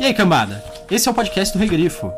[0.00, 0.62] E aí, cambada?
[0.90, 2.12] Esse é o podcast do Regrifo.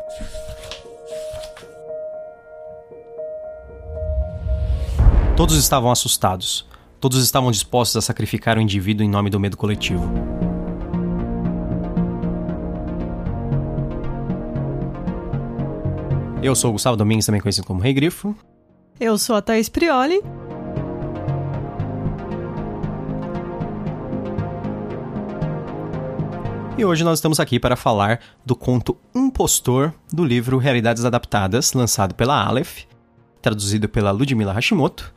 [5.35, 6.65] Todos estavam assustados.
[6.99, 10.09] Todos estavam dispostos a sacrificar o indivíduo em nome do medo coletivo.
[16.41, 18.35] Eu sou o Gustavo Domingues, também conhecido como Rei Grifo.
[18.99, 20.21] Eu sou a Thaís Prioli.
[26.77, 32.13] E hoje nós estamos aqui para falar do conto Impostor do livro Realidades Adaptadas, lançado
[32.13, 32.83] pela Aleph,
[33.41, 35.13] traduzido pela Ludmila Hashimoto.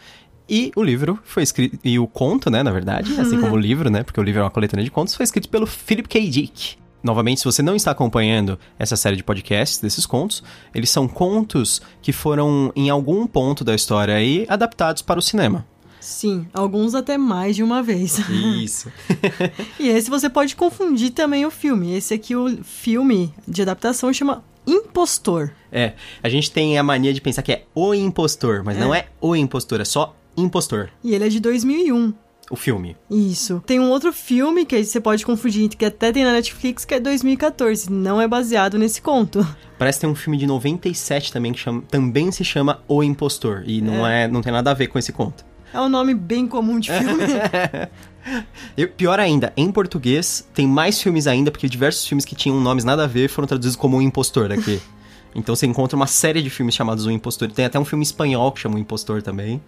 [0.49, 1.77] E o livro foi escrito.
[1.83, 4.05] E o conto, né, na verdade, assim como o livro, né?
[4.05, 6.29] Porque o livro é uma coletânea de contos, foi escrito pelo Philip K.
[6.29, 6.77] Dick.
[7.03, 11.83] Novamente, se você não está acompanhando essa série de podcasts desses contos, eles são contos
[12.01, 15.67] que foram, em algum ponto da história aí, adaptados para o cinema.
[16.01, 18.19] Sim, alguns até mais de uma vez.
[18.31, 18.91] Isso.
[19.79, 21.95] e esse você pode confundir também o filme.
[21.97, 25.51] Esse aqui, o filme de adaptação, chama Impostor.
[25.73, 28.81] É, a gente tem a mania de pensar que é o impostor, mas É.
[28.81, 30.91] não é o impostor, é só impostor.
[31.03, 32.13] E ele é de 2001.
[32.51, 32.97] O filme.
[33.11, 33.63] Isso.
[33.67, 37.01] Tem um outro filme que você pode confundir, que até tem na Netflix, que é
[37.01, 37.93] 2014.
[37.93, 39.47] Não é baseado nesse conto.
[39.79, 43.65] Parece que tem um filme de 97 também que chama- também se chama O Impostor.
[43.67, 44.27] E não, é.
[44.27, 45.45] não tem nada a ver com esse conto.
[45.73, 47.25] É um nome bem comum de filme.
[48.77, 52.85] E pior ainda, em português tem mais filmes ainda, porque diversos filmes que tinham nomes
[52.85, 54.81] nada a ver foram traduzidos como O Impostor aqui.
[55.35, 57.51] então você encontra uma série de filmes chamados O Impostor.
[57.51, 59.63] Tem até um filme espanhol que chama O Impostor também.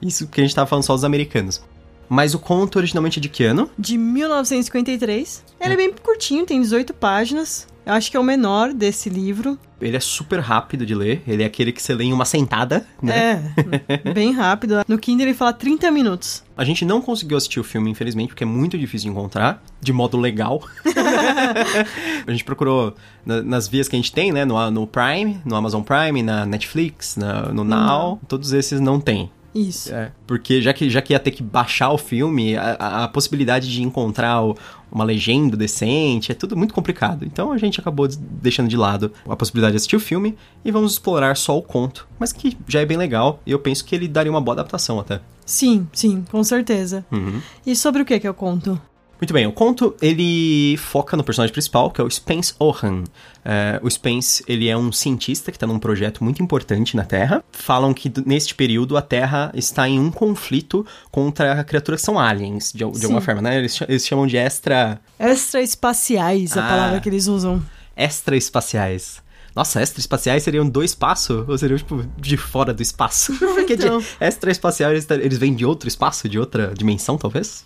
[0.00, 1.62] Isso porque a gente tava falando só dos americanos.
[2.08, 3.70] Mas o conto originalmente é de que ano?
[3.78, 5.44] de 1953.
[5.60, 7.66] Ele é bem curtinho, tem 18 páginas.
[7.84, 9.56] Eu acho que é o menor desse livro.
[9.80, 11.22] Ele é super rápido de ler.
[11.26, 13.52] Ele é aquele que você lê em uma sentada, né?
[13.96, 14.82] É, bem rápido.
[14.88, 16.42] No Kindle ele fala 30 minutos.
[16.56, 19.92] A gente não conseguiu assistir o filme, infelizmente, porque é muito difícil de encontrar, de
[19.92, 20.60] modo legal.
[22.26, 24.44] a gente procurou na- nas vias que a gente tem, né?
[24.44, 28.20] No, no Prime, no Amazon Prime, na Netflix, na- no Now.
[28.26, 29.30] Todos esses não tem.
[29.56, 29.94] Isso.
[29.94, 33.72] É, porque já que, já que ia ter que baixar o filme, a, a- possibilidade
[33.72, 34.54] de encontrar o-
[34.92, 37.24] uma legenda decente é tudo muito complicado.
[37.24, 40.92] Então a gente acabou deixando de lado a possibilidade de assistir o filme e vamos
[40.92, 42.06] explorar só o conto.
[42.18, 45.00] Mas que já é bem legal e eu penso que ele daria uma boa adaptação
[45.00, 45.20] até.
[45.44, 47.04] Sim, sim, com certeza.
[47.10, 47.40] Uhum.
[47.64, 48.80] E sobre o que que eu conto?
[49.20, 53.04] Muito bem, o conto ele foca no personagem principal, que é o Spence Ohan.
[53.42, 57.42] É, o Spence ele é um cientista que está num projeto muito importante na Terra.
[57.50, 62.72] Falam que neste período a Terra está em um conflito contra criaturas que são aliens,
[62.72, 63.56] de, de alguma forma, né?
[63.58, 66.68] Eles, eles chamam de extra, Extraespaciais, a Ah.
[66.68, 67.62] palavra que eles usam.
[67.96, 69.22] extraespaciais.
[69.54, 71.42] Nossa, extraespaciais seriam do espaço?
[71.48, 73.32] Ou seriam, tipo, de fora do espaço?
[73.54, 74.00] Porque Então.
[74.00, 77.64] de extraespacial eles, eles vêm de outro espaço, de outra dimensão, talvez?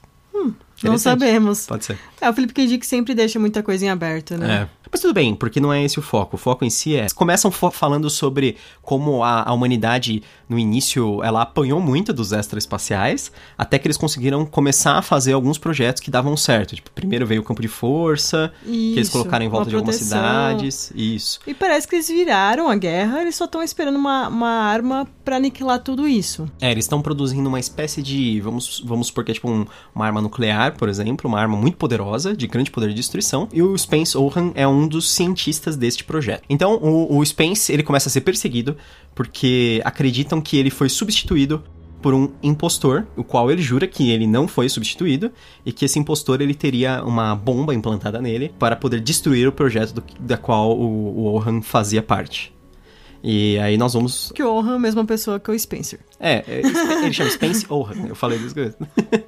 [0.83, 1.67] Não sabemos.
[1.67, 1.99] Pode ser.
[2.21, 2.67] É, o Felipe K.
[2.67, 4.69] Dick sempre deixa muita coisa em aberto, né?
[4.77, 4.81] É.
[4.93, 6.35] Mas tudo bem, porque não é esse o foco.
[6.35, 7.07] O foco em si é.
[7.15, 13.79] Começam falando sobre como a, a humanidade, no início, ela apanhou muito dos extraespaciais, até
[13.79, 16.75] que eles conseguiram começar a fazer alguns projetos que davam certo.
[16.75, 19.95] Tipo, primeiro veio o campo de força, que eles Isso, colocaram em volta de algumas
[19.97, 20.93] cidades.
[20.95, 21.39] Isso.
[21.47, 25.37] E parece que eles viraram a guerra, eles só estão esperando uma, uma arma pra
[25.37, 26.51] aniquilar tudo isso.
[26.61, 28.41] É, eles estão produzindo uma espécie de.
[28.41, 29.65] Vamos, vamos supor que é tipo um-
[29.95, 33.49] uma arma nuclear, por exemplo, uma arma muito poderosa, de grande poder de destruição.
[33.53, 36.43] E o Spence Ohan é um dos cientistas deste projeto.
[36.49, 38.77] Então, o, o Spence ele começa a ser perseguido
[39.15, 41.63] porque acreditam que ele foi substituído
[42.01, 45.31] por um impostor, o qual ele jura que ele não foi substituído
[45.67, 49.93] e que esse impostor ele teria uma bomba implantada nele para poder destruir o projeto
[49.95, 52.55] do- da qual o, o Ohan fazia parte.
[53.23, 56.01] E aí nós vamos Que honra a mesma pessoa que o Spencer.
[56.19, 56.63] é, é,
[57.05, 58.75] ele chama Spence Ohan, eu falei das coisas.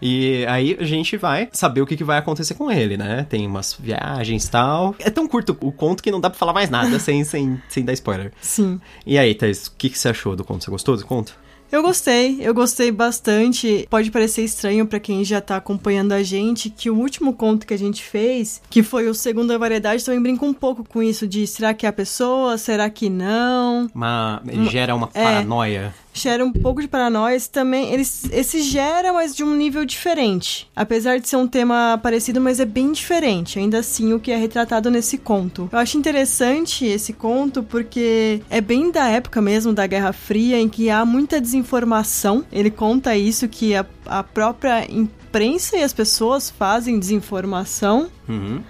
[0.00, 3.26] e aí a gente vai saber o que, que vai acontecer com ele, né?
[3.28, 4.94] Tem umas viagens e tal.
[4.98, 7.84] É tão curto o conto que não dá pra falar mais nada sem, sem, sem
[7.84, 8.32] dar spoiler.
[8.40, 8.80] Sim.
[9.06, 10.64] E aí, Thaís, o que, que você achou do conto?
[10.64, 11.34] Você gostou do conto?
[11.72, 13.86] Eu gostei, eu gostei bastante.
[13.88, 17.72] Pode parecer estranho pra quem já tá acompanhando a gente que o último conto que
[17.72, 21.46] a gente fez, que foi o Segunda Variedade, também brinca um pouco com isso de
[21.46, 23.88] será que é a pessoa, será que não?
[23.94, 25.22] Uma, ele gera uma é.
[25.22, 25.94] paranoia.
[26.12, 30.68] Gera um pouco de paranoia, esse também, eles, esse gera, mas de um nível diferente.
[30.74, 34.36] Apesar de ser um tema parecido, mas é bem diferente, ainda assim, o que é
[34.36, 35.68] retratado nesse conto.
[35.72, 40.68] Eu acho interessante esse conto porque é bem da época mesmo da Guerra Fria, em
[40.68, 42.44] que há muita desinformação.
[42.52, 48.10] Ele conta isso, que a, a própria imprensa e as pessoas fazem desinformação.
[48.28, 48.60] Uhum.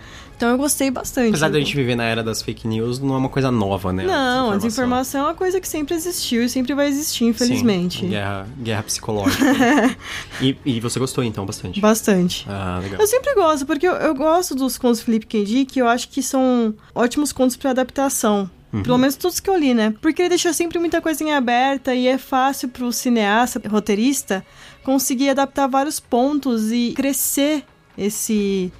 [0.41, 1.29] Então eu gostei bastante.
[1.29, 4.05] Apesar da gente viver na era das fake news, não é uma coisa nova, né?
[4.05, 8.01] Não, a desinformação é uma coisa que sempre existiu e sempre vai existir, infelizmente.
[8.01, 9.45] Sim, guerra, guerra psicológica.
[10.41, 11.79] e, e, você gostou, então, bastante?
[11.79, 12.47] Bastante.
[12.49, 12.99] Ah, legal.
[12.99, 15.45] Eu sempre gosto, porque eu, eu gosto dos contos Felipe K.
[15.45, 18.51] Dick, que eu acho que são ótimos contos para adaptação.
[18.73, 18.83] Uhum.
[18.83, 19.93] Pelo menos todos que eu li, né?
[20.01, 24.43] Porque ele deixa sempre muita coisa em aberta e é fácil pro cineasta, roteirista,
[24.83, 27.63] conseguir adaptar vários pontos e crescer
[27.99, 28.73] esse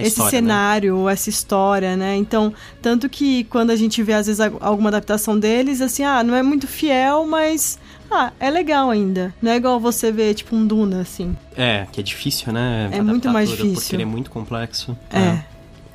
[0.00, 0.48] esse história, né?
[0.48, 1.12] cenário, né?
[1.12, 2.16] essa história, né?
[2.16, 6.34] Então, tanto que quando a gente vê, às vezes, alguma adaptação deles, assim, ah, não
[6.34, 7.78] é muito fiel, mas.
[8.10, 9.34] Ah, é legal ainda.
[9.40, 11.34] Não é igual você ver, tipo, um Duna, assim.
[11.56, 12.90] É, que é difícil, né?
[12.92, 13.74] É muito mais difícil.
[13.74, 14.96] Porque ele é muito complexo.
[15.10, 15.18] É.
[15.18, 15.44] é.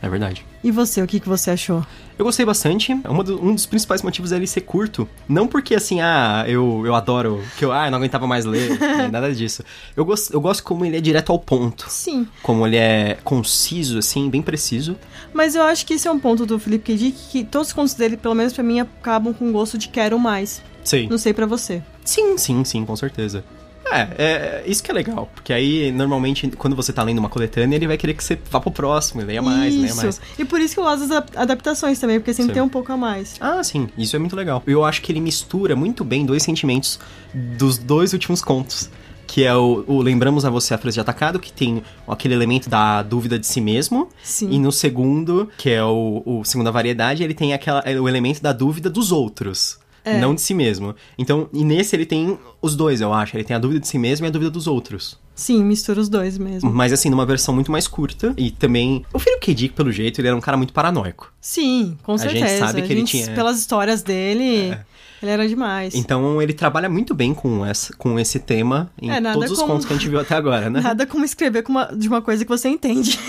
[0.01, 0.45] É verdade.
[0.63, 1.85] E você, o que, que você achou?
[2.17, 2.93] Eu gostei bastante.
[2.93, 5.07] Do, um dos principais motivos é ele ser curto.
[5.27, 9.07] Não porque, assim, ah, eu, eu adoro, que eu ah, não aguentava mais ler, né,
[9.11, 9.63] nada disso.
[9.95, 11.85] Eu gosto, eu gosto como ele é direto ao ponto.
[11.89, 12.27] Sim.
[12.41, 14.95] Como ele é conciso, assim, bem preciso.
[15.33, 16.95] Mas eu acho que esse é um ponto do Felipe.
[16.95, 20.17] Dick, que todos os contos dele, pelo menos para mim, acabam com gosto de quero
[20.19, 20.61] mais.
[20.83, 21.07] Sim.
[21.09, 21.83] Não sei para você.
[22.03, 23.43] Sim, sim, sim, com certeza.
[23.91, 27.75] É, é, isso que é legal, porque aí normalmente quando você tá lendo uma coletânea,
[27.75, 29.81] ele vai querer que você vá pro próximo, leia mais, isso.
[29.83, 30.21] leia mais.
[30.37, 32.53] E por isso que eu gosto das adaptações também, porque sempre sim.
[32.53, 33.35] tem um pouco a mais.
[33.39, 34.61] Ah, sim, isso é muito legal.
[34.65, 36.99] Eu acho que ele mistura muito bem dois sentimentos
[37.33, 38.89] dos dois últimos contos
[39.27, 42.69] que é o, o, Lembramos a Você a Frase de Atacado, que tem aquele elemento
[42.69, 44.07] da dúvida de si mesmo.
[44.23, 44.49] Sim.
[44.51, 48.53] E no segundo, que é o, o segunda variedade, ele tem aquela, o elemento da
[48.53, 49.77] dúvida dos outros.
[50.03, 50.19] É.
[50.19, 50.95] Não de si mesmo.
[51.17, 53.35] Então, e nesse ele tem os dois, eu acho.
[53.35, 55.19] Ele tem a dúvida de si mesmo e a dúvida dos outros.
[55.35, 56.71] Sim, mistura os dois mesmo.
[56.73, 58.33] Mas assim, numa versão muito mais curta.
[58.35, 59.05] E também.
[59.13, 59.53] O Philip K.
[59.53, 61.31] Dick, pelo jeito, ele era um cara muito paranoico.
[61.39, 62.45] Sim, com certeza.
[62.45, 63.31] A gente sabe que a ele tinha.
[63.31, 64.71] Pelas histórias dele.
[64.71, 64.85] É.
[65.21, 65.95] Ele era demais.
[65.95, 69.73] Então ele trabalha muito bem com, essa, com esse tema em é, todos os como...
[69.73, 70.81] contos que a gente viu até agora, né?
[70.81, 73.19] Nada como escrever uma, de uma coisa que você entende.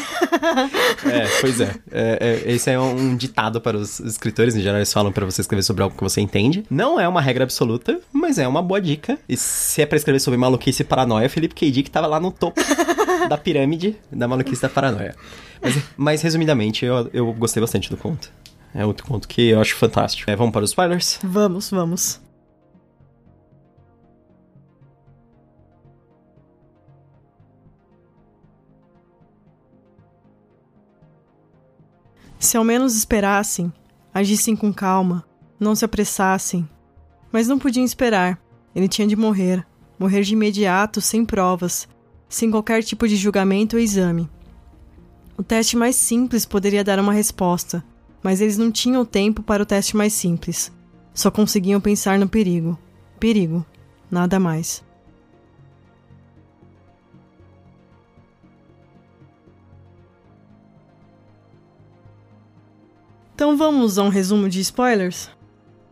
[1.06, 1.75] é, pois é.
[1.90, 5.40] é, é esse é um ditado para os escritores, em geral eles falam para você
[5.40, 6.64] escrever sobre algo que você entende.
[6.70, 9.19] Não é uma regra absoluta, mas é uma boa dica.
[9.29, 11.70] E se é pra escrever sobre maluquice e paranoia, Felipe K.
[11.70, 12.61] Dick tava lá no topo
[13.29, 15.14] da pirâmide da maluquice da paranoia.
[15.61, 18.31] Mas, mas resumidamente, eu, eu gostei bastante do conto.
[18.74, 20.30] É outro conto que eu acho fantástico.
[20.30, 21.18] É, vamos para os spoilers?
[21.22, 22.20] Vamos, vamos.
[32.38, 33.72] Se ao menos esperassem,
[34.14, 35.24] agissem com calma,
[35.58, 36.68] não se apressassem.
[37.32, 38.40] Mas não podiam esperar.
[38.74, 39.66] Ele tinha de morrer.
[39.98, 41.88] Morrer de imediato, sem provas,
[42.28, 44.30] sem qualquer tipo de julgamento ou exame.
[45.36, 47.84] O teste mais simples poderia dar uma resposta,
[48.22, 50.72] mas eles não tinham tempo para o teste mais simples.
[51.14, 52.78] Só conseguiam pensar no perigo.
[53.18, 53.64] Perigo.
[54.10, 54.84] Nada mais.
[63.34, 65.30] Então vamos a um resumo de spoilers?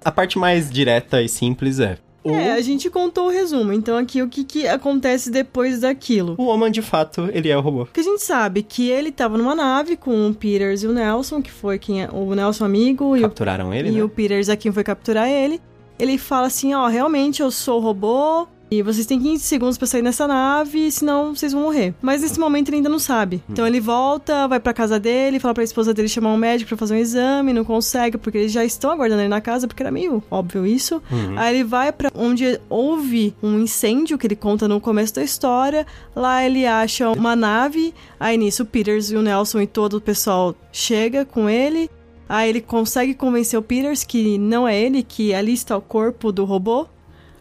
[0.04, 1.98] A parte mais direta e simples é:
[2.30, 3.72] é, a gente contou o resumo.
[3.72, 6.34] Então aqui o que, que acontece depois daquilo.
[6.38, 7.84] O homem, de fato, ele é o robô.
[7.86, 11.40] Porque a gente sabe que ele tava numa nave com o Peters e o Nelson,
[11.42, 13.18] que foi quem é, o Nelson amigo.
[13.20, 14.04] Capturaram e o, ele, E né?
[14.04, 15.60] o Peters é quem foi capturar ele.
[15.98, 19.86] Ele fala assim, ó, realmente eu sou o robô, e vocês têm 15 segundos para
[19.86, 21.94] sair nessa nave, senão vocês vão morrer.
[22.02, 23.42] Mas nesse momento ele ainda não sabe.
[23.48, 26.76] Então ele volta, vai pra casa dele, fala pra esposa dele chamar um médico para
[26.76, 29.92] fazer um exame, não consegue, porque eles já estão aguardando ele na casa, porque era
[29.92, 31.00] meio óbvio isso.
[31.10, 31.38] Uhum.
[31.38, 35.86] Aí ele vai para onde houve um incêndio que ele conta no começo da história.
[36.14, 37.94] Lá ele acha uma nave.
[38.18, 41.88] Aí nisso o Peters e o Nelson e todo o pessoal chega com ele.
[42.28, 46.32] Aí ele consegue convencer o Peters que não é ele, que ali está o corpo
[46.32, 46.88] do robô.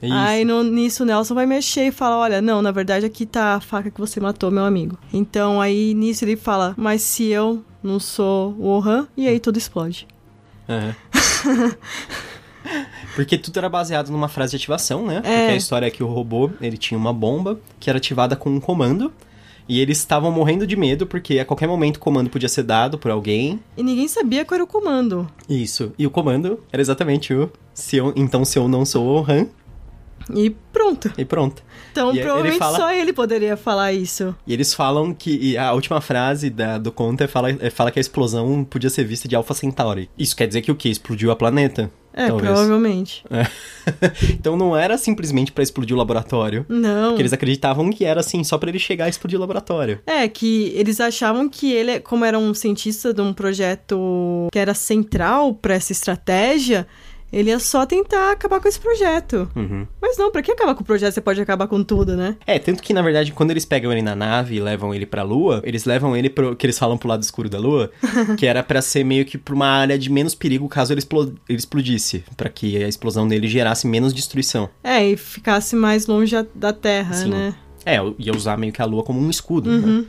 [0.06, 3.26] É Aí no, nisso o Nelson vai mexer e fala: Olha, não, na verdade aqui
[3.26, 4.98] tá a faca que você matou, meu amigo.
[5.14, 9.58] Então aí nisso ele fala: Mas se eu não sou o Ohan, e aí tudo
[9.58, 10.08] explode.
[10.68, 11.76] Uhum.
[13.16, 15.18] Porque tudo era baseado numa frase de ativação, né?
[15.18, 15.20] É.
[15.22, 18.50] Porque a história é que o robô, ele tinha uma bomba que era ativada com
[18.50, 19.14] um comando.
[19.68, 23.00] E eles estavam morrendo de medo porque a qualquer momento o comando podia ser dado
[23.00, 23.60] por alguém.
[23.76, 25.28] E ninguém sabia qual era o comando.
[25.50, 25.92] Isso.
[25.98, 29.48] E o comando era exatamente o se eu, então se eu não sou o Han,
[30.34, 31.12] e pronto.
[31.17, 31.63] E pronto.
[31.91, 32.77] Então, e provavelmente ele fala...
[32.77, 34.36] só ele poderia falar isso.
[34.46, 38.00] E eles falam que a última frase da, do conto é fala, é fala que
[38.00, 40.10] a explosão podia ser vista de Alpha Centauri.
[40.17, 40.89] Isso quer dizer que o quê?
[40.89, 41.89] Explodiu a planeta?
[42.17, 42.50] É, Talvez.
[42.50, 43.25] provavelmente.
[43.29, 43.46] É.
[44.32, 46.65] então não era simplesmente para explodir o laboratório.
[46.70, 47.10] Não.
[47.10, 50.00] Porque eles acreditavam que era assim, só para ele chegar a explodir o laboratório.
[50.08, 54.74] É, que eles achavam que ele, como era um cientista de um projeto que era
[54.74, 56.88] central para essa estratégia,
[57.32, 59.50] ele ia só tentar acabar com esse projeto.
[59.55, 59.86] Uhum.
[60.01, 61.13] Mas não, pra que acabar com o projeto?
[61.13, 62.36] Você pode acabar com tudo, né?
[62.48, 65.24] É, tanto que, na verdade, quando eles pegam ele na nave e levam ele pra
[65.24, 67.91] lua, eles levam ele pro, que eles falam pro lado escuro da lua,
[68.38, 71.34] que era pra ser meio que pra uma área de menos perigo caso ele, explo-
[71.50, 74.70] ele explodisse, pra que a explosão dele gerasse menos destruição.
[74.84, 77.29] É, e ficasse mais longe da Terra, Sim.
[77.29, 77.55] né?
[77.86, 80.00] É, ia usar meio que a lua como um escudo, Uhum.
[80.01, 80.05] né?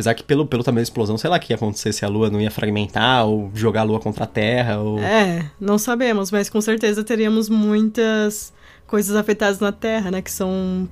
[0.00, 2.08] Apesar que pelo, pelo tamanho da explosão, sei lá o que ia acontecer se a
[2.08, 4.98] lua não ia fragmentar ou jogar a lua contra a Terra ou...
[4.98, 8.50] É, não sabemos, mas com certeza teríamos muitas
[8.86, 10.22] coisas afetadas na Terra, né?
[10.22, 10.88] Que são,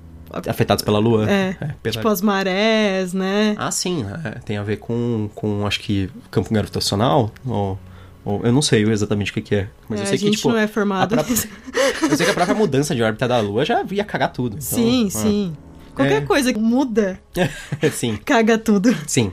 [0.46, 1.26] Afetados pela lua.
[1.30, 3.54] É, apesar- tipo, as marés, né?
[3.56, 7.78] Ah, sim, é, tem a ver com, com acho que, campo gravitacional, ou...
[8.26, 10.30] ou- eu não sei exatamente o que, que é, mas É, eu sei a gente
[10.32, 10.50] que, tipo...
[10.50, 11.14] não é a formado.
[11.14, 11.34] própria-
[12.10, 14.56] eu sei que a própria mudança de órbita da Lua já ia cagar tudo.
[14.58, 15.10] então, sim, ah.
[15.18, 15.56] sim.
[15.98, 16.26] Qualquer É.
[16.26, 17.20] coisa que muda,
[17.92, 18.94] sim, caga tudo.
[19.06, 19.32] sim.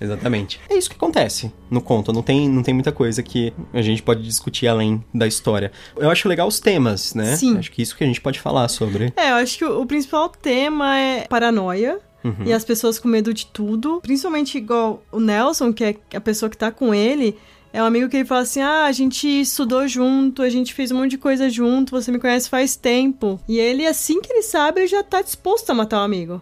[0.00, 0.58] Exatamente.
[0.70, 2.10] É isso que acontece no conto.
[2.10, 5.70] Não tem, não tem muita coisa que a gente pode discutir além da história.
[5.96, 7.36] Eu acho legal os temas, né?
[7.36, 7.58] Sim.
[7.58, 9.12] Acho que isso que a gente pode falar sobre.
[9.16, 11.98] É, eu acho que o, o principal tema é paranoia.
[12.24, 12.44] Uhum.
[12.46, 14.00] E as pessoas com medo de tudo.
[14.00, 17.36] Principalmente igual o Nelson, que é a pessoa que tá com ele.
[17.72, 20.90] É um amigo que ele fala assim: Ah, a gente estudou junto, a gente fez
[20.90, 23.38] um monte de coisa junto, você me conhece faz tempo.
[23.48, 26.40] E ele, assim que ele sabe, ele já tá disposto a matar o amigo.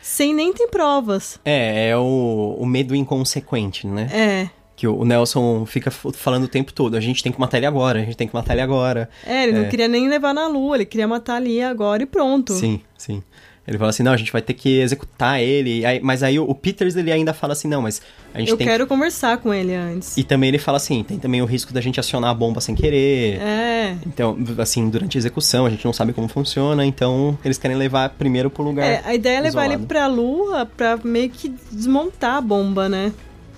[0.00, 1.40] Sem nem ter provas.
[1.44, 4.08] É, é o, o medo inconsequente, né?
[4.12, 4.50] É.
[4.76, 6.96] Que o Nelson fica falando o tempo todo.
[6.96, 9.08] A gente tem que matar ele agora, a gente tem que matar ele agora.
[9.26, 9.62] É, ele É.
[9.62, 12.52] não queria nem levar na lua, ele queria matar ali agora e pronto.
[12.52, 13.22] Sim, sim.
[13.66, 15.84] Ele fala assim, não, a gente vai ter que executar ele.
[15.84, 18.00] Aí- mas aí o, Peters, ele ainda fala assim, não, mas
[18.32, 20.16] a gente Eu tem quero conversar com ele antes.
[20.16, 22.74] E também ele fala assim, tem também o risco da gente acionar a bomba sem
[22.76, 23.40] querer.
[23.40, 23.96] É.
[24.06, 28.10] Então, assim, durante a execução, a gente não sabe como funciona, então eles querem levar
[28.10, 28.86] primeiro pro lugar.
[28.86, 29.86] É, a ideia é levar ele isolado.
[29.88, 33.12] pra lua pra meio que desmontar a bomba, né?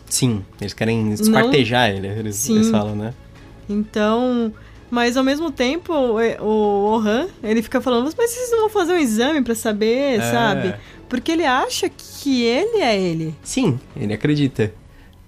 [0.07, 3.13] Sim, eles querem esquartejar ele, eles, eles falam, né?
[3.69, 4.53] Então.
[4.91, 8.99] Mas ao mesmo tempo, o Ohan, ele fica falando, mas vocês não vão fazer um
[8.99, 10.31] exame pra saber, É.
[10.33, 10.75] sabe?
[11.09, 13.35] Porque ele acha que ele é ele.
[13.43, 14.73] Sim, ele acredita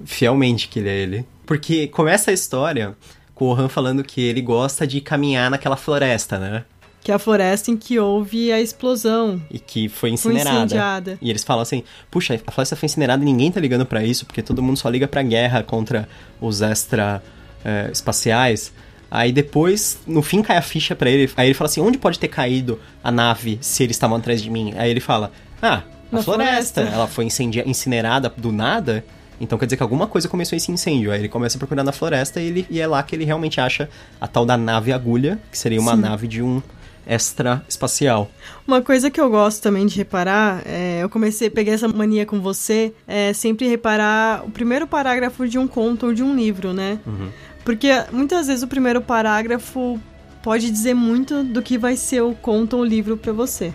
[0.05, 1.27] fielmente que ele é ele.
[1.47, 2.97] Porque começa a história
[3.35, 6.65] com o Han falando que ele gosta de caminhar naquela floresta, né?
[7.03, 9.41] Que é a floresta em que houve a explosão.
[9.51, 10.57] E que foi Foi incinerada.
[10.59, 11.19] incendiada.
[11.21, 14.27] E eles falam assim: puxa, a floresta foi incinerada e ninguém tá ligando pra isso,
[14.27, 16.07] porque todo mundo só liga pra guerra contra
[16.41, 17.23] os extra
[17.65, 18.71] eh, espaciais.
[19.11, 21.31] Aí depois, no fim, cai a ficha pra ele.
[21.37, 24.49] Aí ele fala assim: onde pode ter caído a nave se eles estavam atrás de
[24.51, 24.73] mim?
[24.77, 26.75] Aí ele fala: ah, na Na floresta.
[26.75, 26.81] floresta.
[26.83, 29.05] Ela foi incendia- incinerada do nada.
[29.41, 31.11] Então quer dizer que alguma coisa começou esse incêndio.
[31.11, 33.61] Aí ele começa a procurar na floresta e, ele, e é lá que ele realmente
[33.61, 33.89] acha
[34.21, 36.03] a tal da nave agulha, que seria uma Sim.
[36.03, 36.63] nave de um
[37.07, 38.31] extra espacial.
[38.69, 42.41] Uma coisa que eu gosto também de reparar, é, eu comecei, peguei essa mania com
[42.41, 46.99] você, é sempre reparar o primeiro parágrafo de um conto ou de um livro, né?
[47.07, 47.29] Uhum.
[47.65, 50.01] Porque muitas vezes o primeiro parágrafo
[50.43, 53.73] pode dizer muito do que vai ser o conto ou o livro pra você.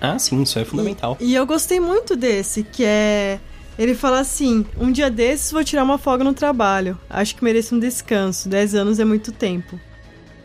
[0.00, 1.16] Ah, sim, isso é fundamental.
[1.20, 3.40] E eu gostei muito desse, que é.
[3.78, 6.98] Ele fala assim: um dia desses vou tirar uma folga no trabalho.
[7.08, 8.48] Acho que mereço um descanso.
[8.48, 9.80] 10 anos é muito tempo.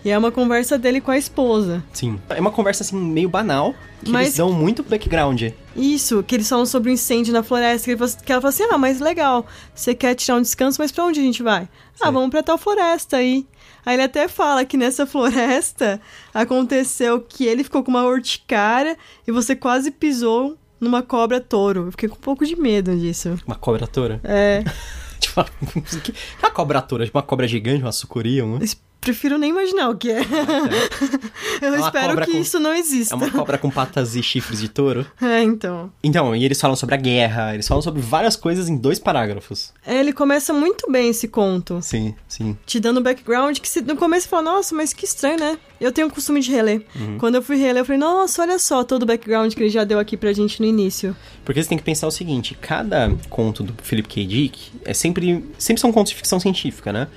[0.03, 1.84] E é uma conversa dele com a esposa.
[1.93, 2.20] Sim.
[2.29, 5.43] É uma conversa assim meio banal, que Mas- eles dão muito background.
[5.75, 7.86] Isso, que eles falam sobre o incêndio na floresta.
[7.91, 10.91] Que, fala- que ela fala assim: ah, mas legal, você quer tirar um descanso, mas
[10.91, 11.70] pra onde a gente vai?
[12.01, 13.46] Ah, vamos pra tal floresta aí.
[13.86, 16.01] Aí ele até fala que nessa floresta
[16.34, 21.86] aconteceu que ele ficou com uma urticária e você quase pisou numa cobra touro.
[21.88, 23.38] Eu fiquei com um pouco de medo disso.
[23.46, 24.20] Uma cobra toura.
[24.24, 24.63] É.
[25.22, 28.58] tipo, uma- que- uma cobra toura, tipo uma cobra gigante, uma sucuri, um...
[29.01, 30.20] Prefiro nem imaginar o que é.
[31.62, 33.15] Eu É espero que com- isso não É exista.
[33.15, 35.05] uma cobra com patas e chifres de touro.
[35.22, 35.91] É, então.
[36.03, 39.72] Então, e eles falam sobre a guerra, eles falam sobre várias coisas em dois parágrafos.
[39.86, 41.79] É, ele começa muito bem esse conto.
[41.81, 42.58] Sim, sim.
[42.65, 45.58] Te dando background que se, no começo você fala, nossa, mas que estranho, né?
[45.79, 46.86] Eu tenho o costume de reler.
[46.96, 47.17] Uhum.
[47.17, 49.84] Quando eu fui reler, eu falei, nossa, olha só todo o background que ele já
[49.84, 51.15] deu aqui pra gente no início.
[51.46, 54.25] Porque você tem que pensar o seguinte, cada conto do Philip K.
[54.27, 57.08] Dick é sempre, sempre são contos de ficção científica, né?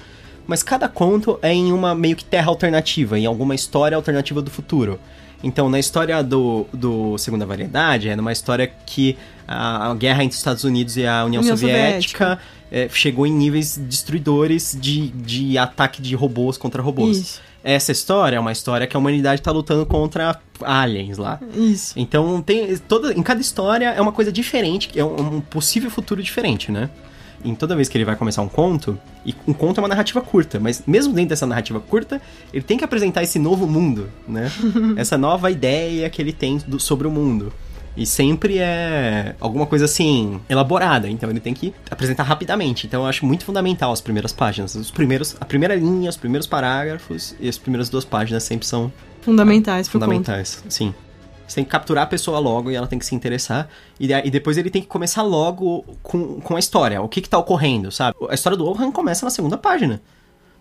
[0.47, 4.51] Mas cada conto é em uma meio que terra alternativa, em alguma história alternativa do
[4.51, 4.99] futuro.
[5.43, 10.33] Então, na história do, do Segunda Variedade, é numa história que a, a guerra entre
[10.33, 12.39] os Estados Unidos e a União, União Soviética,
[12.73, 17.19] é, chegou em níveis destruidores de, de ataque de robôs contra robôs.
[17.19, 17.41] Isso.
[17.63, 21.41] Essa história é uma história que a humanidade tá lutando contra aliens lá.
[21.55, 21.95] Isso.
[21.97, 26.23] Então tem toda em cada história é uma coisa diferente, é um, um possível futuro
[26.23, 26.91] diferente, né?
[27.45, 30.21] Em toda vez que ele vai começar um conto, e um conto é uma narrativa
[30.21, 32.21] curta, mas mesmo dentro dessa narrativa curta,
[32.53, 34.51] ele tem que apresentar esse novo mundo, né?
[34.97, 37.53] Essa nova ideia que ele tem do- sobre o mundo.
[37.97, 41.09] E sempre é alguma coisa assim, elaborada.
[41.09, 42.89] Então ele tem que apresentar rapidamente.
[42.89, 44.75] Então eu acho muito fundamental as primeiras páginas.
[44.75, 48.93] Os primeiros, a primeira linha, os primeiros parágrafos e as primeiras duas páginas sempre são
[49.21, 49.93] Fundamentais conto.
[50.03, 50.63] fundamentais.
[50.69, 50.93] Sim.
[51.47, 53.69] Você tem que capturar a pessoa logo e ela tem que se interessar.
[54.01, 57.01] E, e depois ele tem que começar logo com, com a história.
[57.03, 58.17] O que que tá ocorrendo, sabe?
[58.29, 60.01] A história do Ohan começa na segunda página.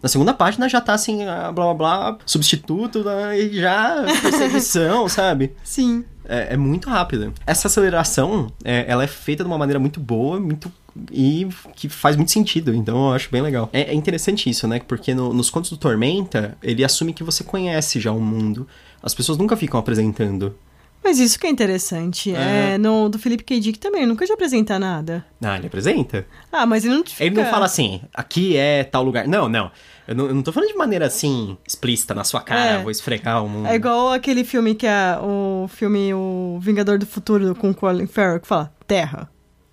[0.01, 5.53] Na segunda página já tá assim, blá blá blá, substituto, né, e já perseguição, sabe?
[5.63, 6.03] Sim.
[6.25, 7.33] É, é muito rápido.
[7.47, 10.69] Essa aceleração, é, ela é feita de uma maneira muito boa, muito
[11.09, 13.69] e que faz muito sentido, então eu acho bem legal.
[13.71, 14.81] É, é interessante isso, né?
[14.85, 18.67] Porque no- nos contos do Tormenta, ele assume que você conhece já o mundo.
[19.01, 20.53] As pessoas nunca ficam apresentando.
[21.03, 22.33] Mas isso que é interessante.
[22.33, 22.77] É, É.
[22.77, 23.59] no do Felipe K.
[23.59, 25.25] Dick também, nunca de apresentar nada.
[25.43, 26.25] Ah, ele apresenta?
[26.51, 27.23] Ah, mas ele não fica...
[27.23, 29.27] Ele não fala assim, aqui é tal lugar.
[29.27, 29.69] Não, não.
[30.07, 32.81] Eu não, eu não tô falando de maneira assim, explícita na sua cara, É.
[32.81, 33.67] vou esfregar o mundo.
[33.67, 38.39] É igual aquele filme que é o filme O Vingador do Futuro com Colin Farrell,
[38.39, 39.29] que fala Terra,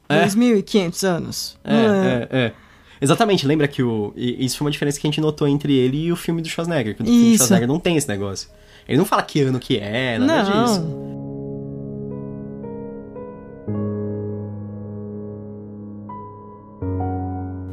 [0.08, 0.24] É.
[0.26, 1.58] 2.500 anos.
[1.64, 2.52] É, Não é, é.
[3.02, 4.12] Exatamente, lembra que o.
[4.16, 6.94] Isso foi uma diferença que a gente notou entre ele e o filme do Schwarzenegger.
[6.94, 7.36] Que o filme do.
[7.36, 8.50] Schwarzenegger não tem esse negócio.
[8.86, 10.64] Ele não fala que ano que é, nada Não.
[10.64, 10.80] disso.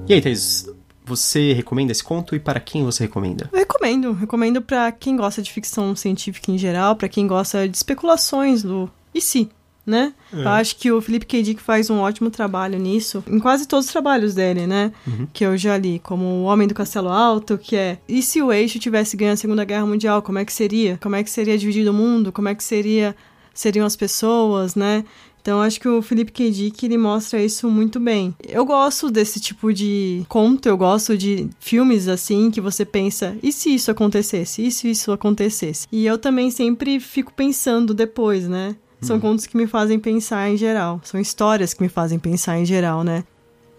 [0.07, 0.69] E aí, Thaís,
[1.05, 3.49] você recomenda esse conto e para quem você recomenda?
[3.51, 4.11] Eu recomendo.
[4.13, 8.89] Recomendo pra quem gosta de ficção científica em geral, pra quem gosta de especulações do
[9.13, 9.49] e se,
[9.85, 10.13] né?
[10.33, 10.41] É.
[10.41, 11.41] Eu acho que o Felipe K.
[11.41, 14.91] Dick faz um ótimo trabalho nisso, em quase todos os trabalhos dele, né?
[15.07, 15.27] Uhum.
[15.31, 18.51] Que eu já li, como O Homem do Castelo Alto, que é e se o
[18.51, 20.99] eixo tivesse ganho a Segunda Guerra Mundial, como é que seria?
[21.01, 22.31] Como é que seria dividido o mundo?
[22.31, 23.15] Como é que seria
[23.53, 25.03] seriam as pessoas, né?
[25.47, 26.51] Então, acho que o Felipe K.
[26.51, 28.35] Dick, ele mostra isso muito bem.
[28.45, 33.53] Eu gosto desse tipo de conto, eu gosto de filmes assim, que você pensa, e
[33.53, 34.67] se isso acontecesse?
[34.67, 35.87] E se isso acontecesse?
[35.89, 38.75] E eu também sempre fico pensando depois, né?
[38.99, 40.99] São contos que me fazem pensar em geral.
[41.01, 43.23] São histórias que me fazem pensar em geral, né?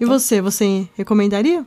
[0.01, 1.67] E você, você recomendaria?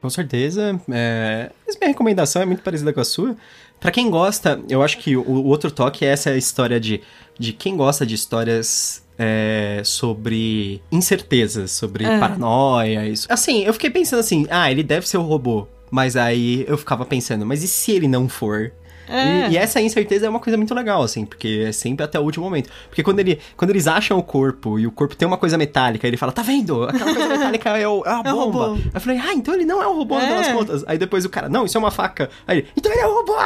[0.00, 0.80] Com certeza.
[0.90, 1.50] É...
[1.66, 3.36] Mas minha recomendação é muito parecida com a sua.
[3.78, 7.00] Pra quem gosta, eu acho que o, o outro toque é essa história de,
[7.38, 12.18] de quem gosta de histórias é, sobre incertezas, sobre É.
[12.18, 13.06] paranoia.
[13.08, 13.26] Isso.
[13.30, 15.66] Assim, eu fiquei pensando assim, ah, ele deve ser o robô.
[15.90, 18.72] Mas aí eu ficava pensando, mas e se ele não for?
[19.10, 19.48] É.
[19.48, 22.22] E, e essa incerteza é uma coisa muito legal, assim, porque é sempre até o
[22.22, 22.70] último momento.
[22.88, 26.06] Porque quando, ele, quando eles acham o corpo e o corpo tem uma coisa metálica,
[26.06, 26.84] ele fala, tá vendo?
[26.84, 28.66] Aquela coisa metálica é, o, é a É bomba.
[28.68, 28.74] robô.
[28.74, 30.28] Aí eu falei, ah, então ele não é o robô É.
[30.36, 30.84] das contas.
[30.86, 32.30] Aí depois o cara, não, isso é uma faca.
[32.46, 33.36] Aí ele, então ele é o robô!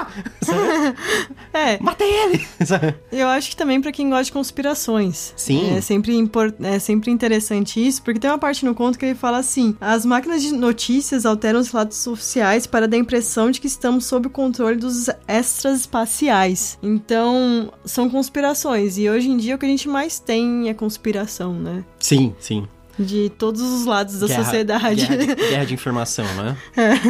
[1.52, 2.46] É, Matei ele!
[3.12, 5.32] Eu acho que também pra quem gosta de conspirações.
[5.36, 5.76] Sim.
[5.76, 6.12] É sempre,
[6.62, 10.04] é sempre interessante isso, porque tem uma parte no conto que ele fala assim: as
[10.04, 14.26] máquinas de notícias alteram os relatos oficiais para dar a impressão de que estamos sob
[14.26, 15.08] o controle dos
[15.54, 16.78] extras espaciais.
[16.82, 18.98] Então, são conspirações.
[18.98, 21.84] E hoje em dia o que a gente mais tem é conspiração, né?
[21.98, 22.66] Sim, sim.
[22.98, 25.06] De todos os lados da Guerra- sociedade.
[25.06, 26.56] Guerra de, guerra de informação, né?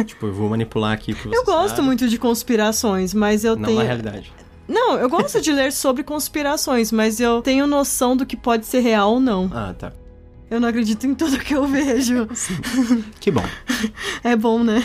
[0.05, 1.81] Tipo, eu vou manipular aqui você Eu gosto sabe.
[1.83, 3.77] muito de conspirações, mas eu Não tenho.
[3.79, 4.33] na realidade.
[4.67, 8.79] Não, eu gosto de ler sobre conspirações, mas eu tenho noção do que pode ser
[8.79, 9.49] real ou não.
[9.53, 9.91] Ah, tá.
[10.49, 12.27] Eu não acredito em tudo que eu vejo.
[13.19, 13.43] Que bom.
[14.23, 14.83] É bom, né?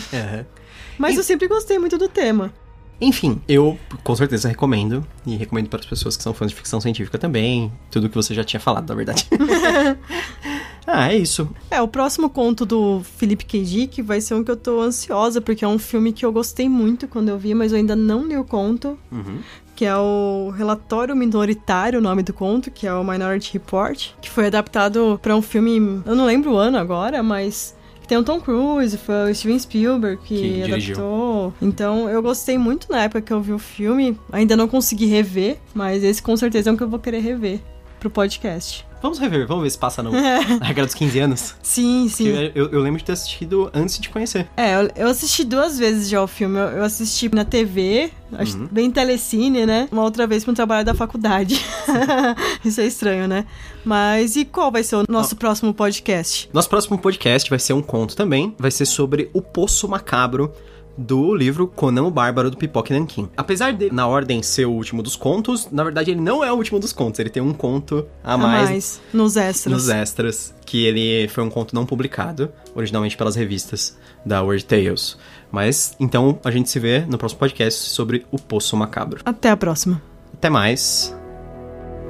[0.99, 2.53] Mas eu sempre gostei muito do tema.
[3.01, 5.05] Enfim, eu com certeza recomendo.
[5.27, 7.73] E recomendo para as pessoas que são fãs de ficção científica também.
[7.91, 9.27] Tudo que você já tinha falado, na verdade.
[10.87, 11.49] ah, é isso.
[11.71, 13.63] É, o próximo conto do Felipe K.
[13.63, 16.69] Dick vai ser um que eu tô ansiosa, porque é um filme que eu gostei
[16.69, 18.99] muito quando eu vi, mas eu ainda não li o conto.
[19.11, 19.39] Uhum.
[19.75, 24.29] Que é o Relatório Minoritário, o nome do conto, que é o Minority Report, que
[24.29, 27.75] foi adaptado pra um filme, eu não lembro o ano agora, mas
[28.11, 30.97] tem o Tom Cruise, foi o Steven Spielberg que, Que dirigiu.
[30.97, 31.55] adaptou.
[31.63, 35.59] Então eu gostei muito na época que eu vi o filme, ainda não consegui rever,
[35.73, 37.61] mas esse com certeza é um que eu vou querer rever
[38.01, 38.85] pro podcast.
[39.03, 41.55] Vamos rever, vamos ver se passa no, na regra dos 15 anos.
[41.63, 42.29] Sim, sim.
[42.55, 44.47] Eu, eu lembro de ter assistido antes de conhecer.
[44.59, 46.59] É, eu, eu assisti duas vezes já o filme.
[46.59, 48.69] Eu, eu assisti na TV, Uhum.
[48.71, 49.89] bem telecine, né?
[49.91, 51.65] Uma outra vez pra um trabalho da faculdade.
[52.65, 53.47] Isso é estranho, né?
[53.85, 56.51] Mas e qual vai ser o nosso próximo podcast?
[56.53, 58.55] Nosso próximo podcast vai ser um conto também.
[58.59, 60.53] Vai ser sobre o Poço Macabro
[61.01, 63.29] do livro Conan o Bárbaro do Pipoque Nankin.
[63.37, 66.57] Apesar de, na ordem, ser o último dos contos, na verdade ele não é o
[66.57, 67.19] último dos contos.
[67.19, 69.73] Ele tem um conto a A mais, mais, nos extras.
[69.73, 75.17] nos extras, que ele foi um conto não publicado, originalmente pelas revistas da Weird Tales.
[75.51, 79.21] Mas, então, a gente se vê no próximo podcast sobre o Poço Macabro.
[79.25, 80.01] Até a próxima.
[80.35, 81.17] Até mais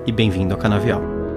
[0.07, 1.30] e bem-vindo ao Canavial.